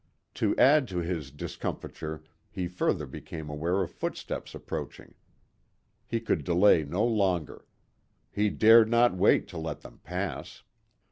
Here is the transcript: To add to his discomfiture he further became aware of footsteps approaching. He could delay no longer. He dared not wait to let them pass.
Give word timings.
To 0.33 0.57
add 0.57 0.87
to 0.87 0.97
his 0.97 1.29
discomfiture 1.29 2.23
he 2.49 2.67
further 2.67 3.05
became 3.05 3.51
aware 3.51 3.83
of 3.83 3.91
footsteps 3.91 4.55
approaching. 4.55 5.13
He 6.07 6.19
could 6.19 6.43
delay 6.43 6.83
no 6.83 7.05
longer. 7.05 7.67
He 8.31 8.49
dared 8.49 8.89
not 8.89 9.15
wait 9.15 9.47
to 9.49 9.59
let 9.59 9.81
them 9.81 9.99
pass. 10.03 10.63